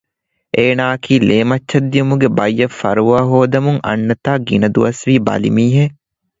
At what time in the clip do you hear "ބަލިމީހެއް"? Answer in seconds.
5.27-5.95